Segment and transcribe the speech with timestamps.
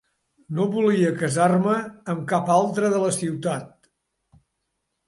[0.59, 1.75] No volia casar-me
[2.15, 3.91] amb cap altre de la ciutat.